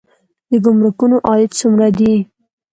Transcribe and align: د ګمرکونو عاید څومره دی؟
د 0.51 0.53
ګمرکونو 0.63 1.17
عاید 1.27 1.51
څومره 1.59 1.87
دی؟ 1.97 2.15